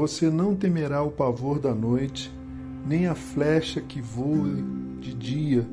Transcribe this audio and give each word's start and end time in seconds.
Você 0.00 0.30
não 0.30 0.56
temerá 0.56 1.02
o 1.02 1.10
pavor 1.10 1.58
da 1.58 1.74
noite, 1.74 2.32
nem 2.86 3.06
a 3.06 3.14
flecha 3.14 3.82
que 3.82 4.00
voe 4.00 4.64
de 4.98 5.12
dia, 5.12 5.68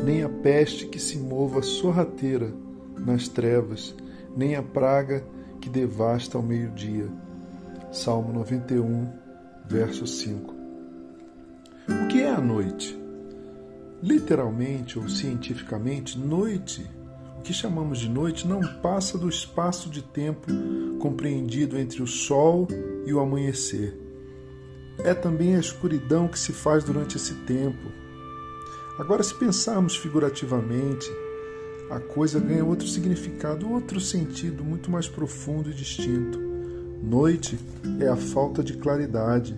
nem 0.00 0.22
a 0.22 0.28
peste 0.28 0.86
que 0.86 1.00
se 1.00 1.18
mova 1.18 1.60
sorrateira 1.60 2.52
nas 2.96 3.26
trevas, 3.26 3.92
nem 4.36 4.54
a 4.54 4.62
praga 4.62 5.24
que 5.60 5.68
devasta 5.68 6.38
ao 6.38 6.42
meio-dia. 6.44 7.08
Salmo 7.90 8.32
91, 8.32 9.08
verso 9.66 10.06
5. 10.06 10.54
O 11.88 12.06
que 12.06 12.22
é 12.22 12.30
a 12.30 12.40
noite? 12.40 12.96
Literalmente 14.00 15.00
ou 15.00 15.08
cientificamente, 15.08 16.16
noite, 16.16 16.88
que 17.44 17.52
chamamos 17.52 17.98
de 17.98 18.08
noite, 18.08 18.48
não 18.48 18.60
passa 18.80 19.18
do 19.18 19.28
espaço 19.28 19.90
de 19.90 20.02
tempo 20.02 20.50
compreendido 20.98 21.78
entre 21.78 22.02
o 22.02 22.06
sol 22.06 22.66
e 23.06 23.12
o 23.12 23.20
amanhecer. 23.20 24.00
É 24.98 25.12
também 25.12 25.54
a 25.54 25.60
escuridão 25.60 26.26
que 26.26 26.38
se 26.38 26.52
faz 26.52 26.82
durante 26.82 27.16
esse 27.16 27.34
tempo. 27.44 27.92
Agora, 28.98 29.22
se 29.22 29.34
pensarmos 29.34 29.94
figurativamente, 29.94 31.10
a 31.90 32.00
coisa 32.00 32.40
ganha 32.40 32.64
outro 32.64 32.88
significado, 32.88 33.70
outro 33.70 34.00
sentido 34.00 34.64
muito 34.64 34.90
mais 34.90 35.06
profundo 35.06 35.70
e 35.70 35.74
distinto. 35.74 36.40
Noite 37.02 37.58
é 38.00 38.08
a 38.08 38.16
falta 38.16 38.64
de 38.64 38.74
claridade. 38.78 39.54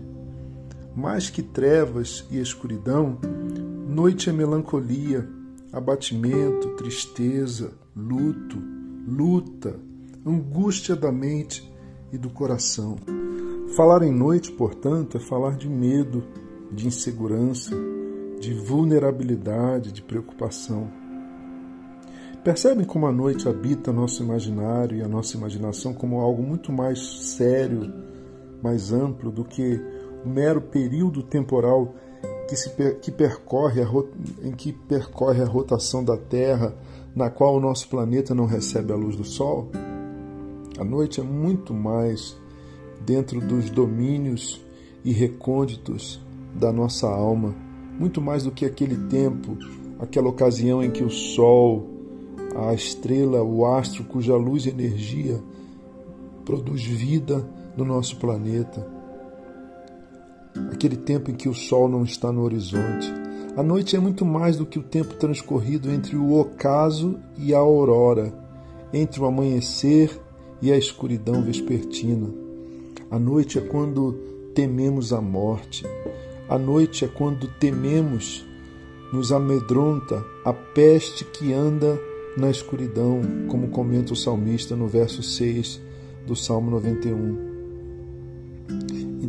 Mais 0.95 1.31
que 1.31 1.43
trevas 1.43 2.27
e 2.31 2.41
escuridão, 2.41 3.19
noite 3.87 4.29
é 4.29 4.33
melancolia, 4.33 5.29
abatimento, 5.73 6.77
tristeza, 6.77 7.73
luto, 7.95 8.57
luta, 9.07 9.79
angústia 10.25 10.97
da 10.97 11.13
mente 11.13 11.73
e 12.13 12.19
do 12.19 12.31
coração. 12.31 12.97
Falar 13.77 14.03
em 14.03 14.13
noite, 14.13 14.53
portanto, 14.53 15.17
é 15.17 15.21
falar 15.21 15.57
de 15.57 15.69
medo, 15.69 16.25
de 16.71 16.87
insegurança, 16.87 17.75
de 18.41 18.55
vulnerabilidade, 18.55 19.93
de 19.93 20.03
preocupação. 20.03 20.91
Percebem 22.45 22.85
como 22.85 23.07
a 23.07 23.13
noite 23.13 23.49
habita 23.49 23.93
nosso 23.93 24.23
imaginário 24.23 24.97
e 24.97 25.03
a 25.03 25.09
nossa 25.09 25.37
imaginação 25.37 25.93
como 25.93 26.21
algo 26.21 26.43
muito 26.43 26.73
mais 26.73 27.01
sério, 27.35 27.93
mais 28.63 28.93
amplo 28.93 29.33
do 29.33 29.45
que 29.45 29.81
o 30.25 30.29
mero 30.29 30.61
período 30.61 31.23
temporal 31.23 31.95
que, 32.47 32.57
se, 32.57 32.71
que 33.03 33.11
percorre 33.11 33.83
a, 33.83 33.87
em 34.43 34.53
que 34.53 34.73
percorre 34.73 35.43
a 35.43 35.47
rotação 35.47 36.05
da 36.05 36.17
Terra, 36.17 36.75
na 37.15 37.31
qual 37.31 37.57
o 37.57 37.61
nosso 37.61 37.89
planeta 37.89 38.35
não 38.35 38.47
recebe 38.47 38.93
a 38.93 38.97
luz 38.97 39.17
do 39.17 39.25
Sol? 39.25 39.69
A 40.79 40.85
noite 40.85 41.21
é 41.21 41.25
muito 41.25 41.73
mais 41.73 42.37
dentro 43.05 43.41
dos 43.41 43.71
domínios 43.71 44.65
e 45.05 45.13
recônditos 45.13 46.21
da 46.55 46.73
nossa 46.73 47.09
alma, 47.09 47.55
muito 47.99 48.21
mais 48.21 48.45
do 48.45 48.51
que 48.51 48.65
aquele 48.65 48.97
tempo, 49.09 49.57
aquela 49.99 50.29
ocasião 50.29 50.83
em 50.83 50.91
que 50.91 51.03
o 51.03 51.11
Sol, 51.11 51.89
a 52.55 52.75
estrela, 52.75 53.43
o 53.43 53.65
astro 53.67 54.05
cuja 54.05 54.37
luz 54.37 54.67
e 54.67 54.71
energia 54.71 55.43
produz 56.45 56.83
vida 56.85 57.49
no 57.77 57.85
nosso 57.85 58.17
planeta. 58.17 58.96
Aquele 60.73 60.97
tempo 60.97 61.31
em 61.31 61.35
que 61.35 61.49
o 61.49 61.55
sol 61.55 61.89
não 61.89 62.05
está 62.05 62.33
no 62.33 62.43
horizonte. 62.43 63.13
A 63.57 63.63
noite 63.63 63.97
é 63.97 63.99
muito 63.99 64.25
mais 64.25 64.57
do 64.57 64.67
que 64.67 64.79
o 64.79 64.83
tempo 64.83 65.15
transcorrido 65.15 65.91
entre 65.91 66.17
o 66.17 66.39
ocaso 66.39 67.17
e 67.39 67.55
a 67.55 67.59
aurora, 67.59 68.33
entre 68.93 69.21
o 69.21 69.25
amanhecer 69.25 70.11
e 70.61 70.71
a 70.71 70.77
escuridão 70.77 71.43
vespertina. 71.43 72.29
A 73.11 73.19
noite 73.19 73.59
é 73.59 73.63
quando 73.63 74.13
tememos 74.55 75.13
a 75.13 75.21
morte. 75.21 75.87
A 76.49 76.59
noite 76.59 77.05
é 77.05 77.09
quando 77.09 77.49
tememos, 77.59 78.45
nos 79.13 79.33
amedronta 79.33 80.25
a 80.45 80.53
peste 80.53 81.25
que 81.25 81.53
anda 81.53 81.99
na 82.37 82.51
escuridão, 82.51 83.23
como 83.49 83.69
comenta 83.69 84.13
o 84.13 84.17
salmista 84.17 84.77
no 84.77 84.87
verso 84.87 85.23
6 85.23 85.81
do 86.27 86.37
Salmo 86.37 86.71
91. 86.71 87.56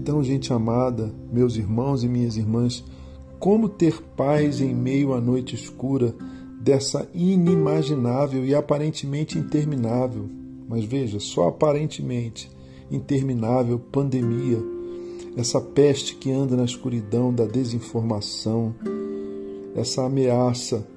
Então, 0.07 0.23
gente 0.23 0.53
amada, 0.53 1.13
meus 1.33 1.57
irmãos 1.57 2.01
e 2.01 2.07
minhas 2.07 2.37
irmãs, 2.37 2.81
como 3.37 3.67
ter 3.67 4.01
paz 4.15 4.61
em 4.61 4.73
meio 4.73 5.13
à 5.13 5.19
noite 5.19 5.53
escura 5.53 6.15
dessa 6.61 7.05
inimaginável 7.13 8.45
e 8.45 8.55
aparentemente 8.55 9.37
interminável, 9.37 10.29
mas 10.65 10.85
veja, 10.85 11.19
só 11.19 11.49
aparentemente 11.49 12.49
interminável 12.89 13.77
pandemia, 13.77 14.63
essa 15.35 15.59
peste 15.59 16.15
que 16.15 16.31
anda 16.31 16.55
na 16.55 16.63
escuridão 16.63 17.33
da 17.33 17.43
desinformação, 17.43 18.73
essa 19.75 20.05
ameaça 20.05 20.87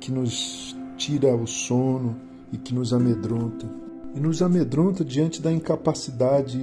que 0.00 0.10
nos 0.10 0.76
tira 0.96 1.32
o 1.32 1.46
sono 1.46 2.16
e 2.52 2.58
que 2.58 2.74
nos 2.74 2.92
amedronta. 2.92 3.70
E 4.16 4.18
nos 4.18 4.42
amedronta 4.42 5.04
diante 5.04 5.40
da 5.40 5.52
incapacidade 5.52 6.58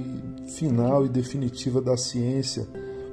final 0.46 1.04
e 1.04 1.08
definitiva 1.08 1.80
da 1.80 1.96
ciência, 1.96 2.66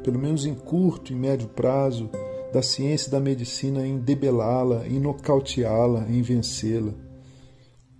pelo 0.03 0.19
menos 0.19 0.45
em 0.45 0.53
curto 0.53 1.11
e 1.11 1.15
médio 1.15 1.47
prazo, 1.47 2.09
da 2.53 2.61
ciência 2.61 3.07
e 3.07 3.11
da 3.11 3.19
medicina 3.19 3.85
em 3.85 3.97
debelá-la, 3.97 4.87
em 4.87 4.99
nocauteá-la, 4.99 6.07
em 6.09 6.21
vencê-la. 6.21 6.93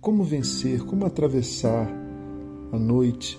Como 0.00 0.22
vencer, 0.22 0.84
como 0.84 1.04
atravessar 1.04 1.90
a 2.70 2.78
noite 2.78 3.38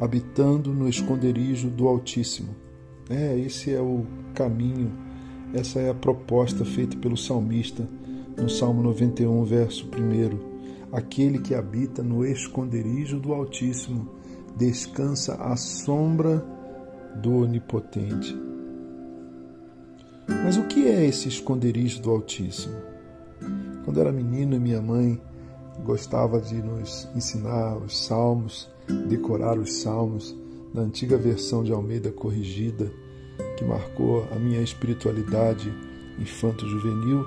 habitando 0.00 0.72
no 0.72 0.88
esconderijo 0.88 1.68
do 1.68 1.86
Altíssimo? 1.86 2.54
É, 3.08 3.38
esse 3.38 3.72
é 3.72 3.80
o 3.80 4.04
caminho, 4.34 4.92
essa 5.54 5.78
é 5.78 5.90
a 5.90 5.94
proposta 5.94 6.64
feita 6.64 6.96
pelo 6.96 7.16
salmista 7.16 7.88
no 8.36 8.48
Salmo 8.48 8.82
91, 8.82 9.44
verso 9.44 9.86
1. 9.86 10.92
Aquele 10.92 11.38
que 11.38 11.54
habita 11.54 12.02
no 12.02 12.24
esconderijo 12.24 13.18
do 13.18 13.32
Altíssimo 13.32 14.17
descansa 14.58 15.36
à 15.36 15.56
sombra 15.56 16.44
do 17.14 17.42
Onipotente. 17.42 18.36
Mas 20.26 20.56
o 20.56 20.64
que 20.64 20.88
é 20.88 21.06
esse 21.06 21.28
esconderijo 21.28 22.02
do 22.02 22.10
Altíssimo? 22.10 22.76
Quando 23.84 24.00
era 24.00 24.12
menino, 24.12 24.60
minha 24.60 24.82
mãe 24.82 25.20
gostava 25.84 26.40
de 26.40 26.56
nos 26.56 27.08
ensinar 27.14 27.78
os 27.78 28.04
salmos, 28.04 28.68
decorar 29.08 29.58
os 29.58 29.80
salmos 29.80 30.36
na 30.74 30.82
antiga 30.82 31.16
versão 31.16 31.62
de 31.62 31.72
Almeida 31.72 32.10
corrigida, 32.10 32.92
que 33.56 33.64
marcou 33.64 34.26
a 34.32 34.34
minha 34.34 34.60
espiritualidade 34.60 35.72
infanto-juvenil 36.18 37.24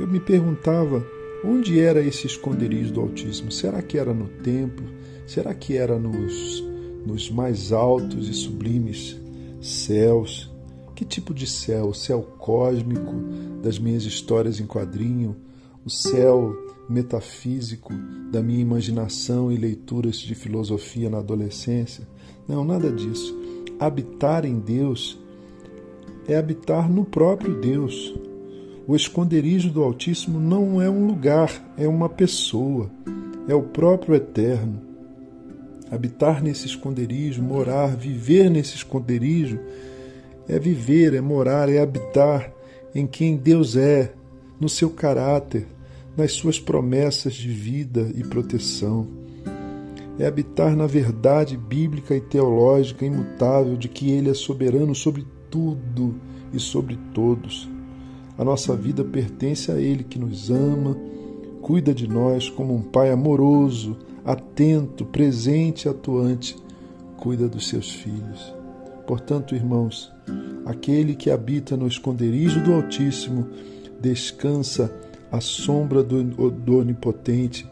eu 0.00 0.06
me 0.06 0.18
perguntava 0.18 1.04
onde 1.44 1.80
era 1.80 2.00
esse 2.02 2.26
esconderijo 2.26 2.92
do 2.92 3.00
Altíssimo. 3.00 3.50
Será 3.50 3.82
que 3.82 3.98
era 3.98 4.14
no 4.14 4.28
templo? 4.28 4.86
Será 5.26 5.54
que 5.54 5.76
era 5.76 5.98
nos, 5.98 6.62
nos 7.06 7.30
mais 7.30 7.72
altos 7.72 8.28
e 8.28 8.34
sublimes 8.34 9.16
céus? 9.60 10.50
Que 10.94 11.04
tipo 11.04 11.32
de 11.34 11.46
céu? 11.46 11.88
O 11.88 11.94
céu 11.94 12.22
cósmico 12.38 13.14
das 13.62 13.78
minhas 13.78 14.04
histórias 14.04 14.60
em 14.60 14.66
quadrinho? 14.66 15.36
O 15.84 15.90
céu 15.90 16.54
metafísico 16.88 17.92
da 18.30 18.42
minha 18.42 18.60
imaginação 18.60 19.50
e 19.50 19.56
leituras 19.56 20.18
de 20.18 20.34
filosofia 20.34 21.10
na 21.10 21.18
adolescência? 21.18 22.06
Não, 22.46 22.64
nada 22.64 22.90
disso. 22.90 23.36
Habitar 23.80 24.44
em 24.44 24.60
Deus 24.60 25.18
é 26.28 26.36
habitar 26.36 26.88
no 26.88 27.04
próprio 27.04 27.60
Deus 27.60 28.14
o 28.86 28.96
esconderijo 28.96 29.70
do 29.70 29.82
Altíssimo 29.82 30.40
não 30.40 30.82
é 30.82 30.90
um 30.90 31.06
lugar, 31.06 31.50
é 31.76 31.86
uma 31.86 32.08
pessoa, 32.08 32.90
é 33.46 33.54
o 33.54 33.62
próprio 33.62 34.14
Eterno. 34.14 34.80
Habitar 35.90 36.42
nesse 36.42 36.66
esconderijo, 36.66 37.42
morar, 37.42 37.96
viver 37.96 38.50
nesse 38.50 38.76
esconderijo, 38.76 39.58
é 40.48 40.58
viver, 40.58 41.14
é 41.14 41.20
morar, 41.20 41.68
é 41.68 41.80
habitar 41.80 42.52
em 42.94 43.06
quem 43.06 43.36
Deus 43.36 43.76
é, 43.76 44.12
no 44.58 44.68
seu 44.68 44.90
caráter, 44.90 45.66
nas 46.16 46.32
suas 46.32 46.58
promessas 46.58 47.34
de 47.34 47.48
vida 47.48 48.10
e 48.14 48.24
proteção. 48.24 49.06
É 50.18 50.26
habitar 50.26 50.76
na 50.76 50.86
verdade 50.86 51.56
bíblica 51.56 52.16
e 52.16 52.20
teológica 52.20 53.06
imutável 53.06 53.76
de 53.76 53.88
que 53.88 54.10
Ele 54.10 54.30
é 54.30 54.34
soberano 54.34 54.94
sobre 54.94 55.24
tudo 55.50 56.16
e 56.52 56.58
sobre 56.58 56.98
todos. 57.14 57.71
A 58.42 58.44
nossa 58.44 58.74
vida 58.74 59.04
pertence 59.04 59.70
a 59.70 59.76
Ele 59.76 60.02
que 60.02 60.18
nos 60.18 60.50
ama, 60.50 60.96
cuida 61.60 61.94
de 61.94 62.08
nós 62.08 62.50
como 62.50 62.74
um 62.74 62.82
Pai 62.82 63.12
amoroso, 63.12 63.96
atento, 64.24 65.04
presente 65.04 65.84
e 65.84 65.88
atuante, 65.88 66.56
cuida 67.16 67.48
dos 67.48 67.68
seus 67.68 67.92
filhos. 67.92 68.52
Portanto, 69.06 69.54
irmãos, 69.54 70.12
aquele 70.66 71.14
que 71.14 71.30
habita 71.30 71.76
no 71.76 71.86
esconderijo 71.86 72.60
do 72.64 72.74
Altíssimo 72.74 73.46
descansa 74.00 74.92
à 75.30 75.40
sombra 75.40 76.02
do, 76.02 76.50
do 76.50 76.78
Onipotente 76.78 77.64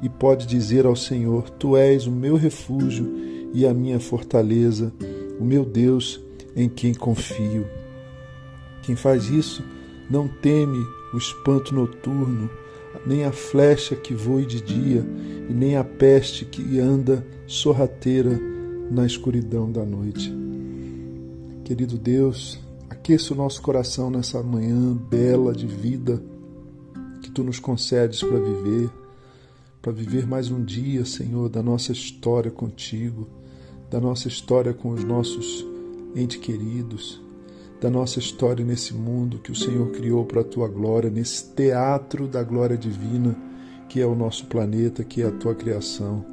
e 0.00 0.08
pode 0.08 0.46
dizer 0.46 0.86
ao 0.86 0.96
Senhor: 0.96 1.50
Tu 1.50 1.76
és 1.76 2.06
o 2.06 2.10
meu 2.10 2.36
refúgio 2.36 3.06
e 3.52 3.66
a 3.66 3.74
minha 3.74 4.00
fortaleza, 4.00 4.90
o 5.38 5.44
meu 5.44 5.62
Deus 5.62 6.18
em 6.56 6.70
quem 6.70 6.94
confio. 6.94 7.66
Quem 8.80 8.96
faz 8.96 9.28
isso 9.28 9.75
não 10.10 10.28
teme 10.28 10.84
o 11.12 11.18
espanto 11.18 11.74
noturno, 11.74 12.50
nem 13.06 13.24
a 13.24 13.32
flecha 13.32 13.94
que 13.94 14.14
voe 14.14 14.44
de 14.44 14.60
dia, 14.60 15.04
e 15.48 15.52
nem 15.52 15.76
a 15.76 15.84
peste 15.84 16.44
que 16.44 16.78
anda 16.80 17.26
sorrateira 17.46 18.38
na 18.90 19.06
escuridão 19.06 19.70
da 19.70 19.84
noite. 19.84 20.32
Querido 21.64 21.98
Deus, 21.98 22.58
aqueça 22.88 23.34
o 23.34 23.36
nosso 23.36 23.60
coração 23.62 24.10
nessa 24.10 24.42
manhã 24.42 24.94
bela 24.94 25.52
de 25.52 25.66
vida 25.66 26.22
que 27.22 27.30
tu 27.30 27.42
nos 27.42 27.58
concedes 27.58 28.20
para 28.20 28.38
viver, 28.38 28.90
para 29.82 29.92
viver 29.92 30.26
mais 30.26 30.50
um 30.50 30.64
dia, 30.64 31.04
Senhor, 31.04 31.48
da 31.48 31.62
nossa 31.62 31.92
história 31.92 32.50
contigo, 32.50 33.28
da 33.90 34.00
nossa 34.00 34.28
história 34.28 34.72
com 34.72 34.90
os 34.90 35.04
nossos 35.04 35.64
entes 36.14 36.38
queridos, 36.38 37.20
da 37.80 37.90
nossa 37.90 38.18
história 38.18 38.64
nesse 38.64 38.94
mundo 38.94 39.38
que 39.38 39.52
o 39.52 39.56
Senhor 39.56 39.90
criou 39.90 40.24
para 40.24 40.40
a 40.40 40.44
tua 40.44 40.68
glória, 40.68 41.10
nesse 41.10 41.52
teatro 41.54 42.26
da 42.26 42.42
glória 42.42 42.76
divina 42.76 43.36
que 43.88 44.00
é 44.00 44.06
o 44.06 44.14
nosso 44.14 44.46
planeta, 44.46 45.04
que 45.04 45.22
é 45.22 45.26
a 45.26 45.30
tua 45.30 45.54
criação. 45.54 46.24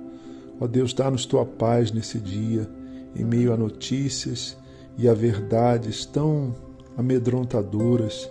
Ó 0.59 0.67
Deus, 0.67 0.93
dá-nos 0.93 1.25
tua 1.25 1.45
paz 1.45 1.91
nesse 1.91 2.19
dia, 2.19 2.69
em 3.15 3.23
meio 3.23 3.53
a 3.53 3.57
notícias 3.57 4.57
e 4.97 5.07
a 5.07 5.13
verdades 5.13 6.05
tão 6.05 6.55
amedrontadoras 6.97 8.29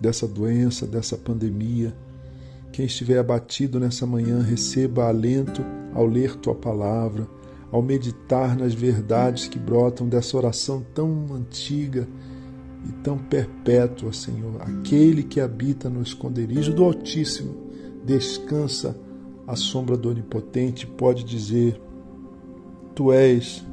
dessa 0.00 0.26
doença, 0.26 0.86
dessa 0.86 1.16
pandemia. 1.16 1.94
Quem 2.72 2.86
estiver 2.86 3.18
abatido 3.18 3.78
nessa 3.78 4.06
manhã, 4.06 4.40
receba 4.40 5.08
alento 5.08 5.64
ao 5.92 6.06
ler 6.06 6.36
tua 6.36 6.54
palavra 6.54 7.28
ao 7.70 7.80
meditar 7.80 8.56
nas 8.56 8.74
verdades 8.74 9.46
que 9.46 9.58
brotam 9.58 10.08
dessa 10.08 10.36
oração 10.36 10.84
tão 10.94 11.26
antiga 11.32 12.06
e 12.88 12.92
tão 13.02 13.18
perpétua, 13.18 14.12
Senhor. 14.12 14.60
Aquele 14.60 15.22
que 15.22 15.40
habita 15.40 15.88
no 15.88 16.02
esconderijo 16.02 16.72
do 16.72 16.84
Altíssimo 16.84 17.54
descansa 18.04 18.96
à 19.46 19.54
sombra 19.54 19.96
do 19.96 20.10
Onipotente, 20.10 20.86
pode 20.86 21.24
dizer: 21.24 21.80
Tu 22.94 23.12
és 23.12 23.64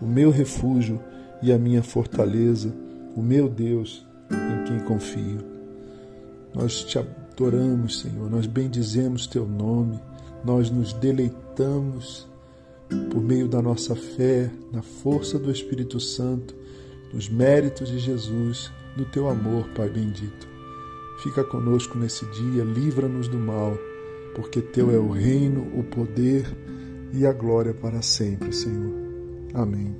o 0.00 0.06
meu 0.06 0.30
refúgio 0.30 1.00
e 1.42 1.52
a 1.52 1.58
minha 1.58 1.82
fortaleza, 1.82 2.74
o 3.16 3.22
meu 3.22 3.48
Deus 3.48 4.06
em 4.30 4.64
quem 4.64 4.80
confio. 4.80 5.38
Nós 6.54 6.84
te 6.84 6.98
adoramos, 6.98 8.00
Senhor, 8.00 8.30
nós 8.30 8.46
bendizemos 8.46 9.26
teu 9.26 9.46
nome, 9.46 10.00
nós 10.44 10.70
nos 10.70 10.92
deleitamos 10.92 12.28
por 13.10 13.22
meio 13.22 13.48
da 13.48 13.62
nossa 13.62 13.94
fé, 13.94 14.50
na 14.72 14.82
força 14.82 15.38
do 15.38 15.50
Espírito 15.50 16.00
Santo, 16.00 16.54
nos 17.12 17.28
méritos 17.28 17.88
de 17.88 17.98
Jesus, 17.98 18.70
no 18.96 19.04
teu 19.04 19.28
amor, 19.28 19.68
Pai 19.74 19.88
bendito. 19.88 20.48
Fica 21.22 21.44
conosco 21.44 21.96
nesse 21.98 22.26
dia, 22.26 22.64
livra-nos 22.64 23.28
do 23.28 23.38
mal, 23.38 23.78
porque 24.34 24.60
teu 24.60 24.90
é 24.90 24.98
o 24.98 25.10
reino, 25.10 25.62
o 25.78 25.84
poder 25.84 26.44
e 27.12 27.24
a 27.26 27.32
glória 27.32 27.72
para 27.72 28.02
sempre, 28.02 28.52
Senhor. 28.52 28.92
Amém. 29.54 29.94